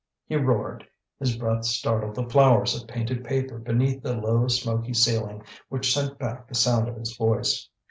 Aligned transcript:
He 0.25 0.35
roared; 0.35 0.83
his 1.19 1.37
breath 1.37 1.63
startled 1.63 2.15
the 2.15 2.27
flowers 2.27 2.73
of 2.75 2.87
painted 2.87 3.23
paper 3.23 3.59
beneath 3.59 4.01
the 4.01 4.15
low 4.17 4.47
smoky 4.47 4.95
ceiling 4.95 5.43
which 5.69 5.93
sent 5.93 6.17
back 6.17 6.47
the 6.47 6.55
sound 6.55 6.87
of 6.89 6.95
his 6.95 7.15
voice. 7.15 7.69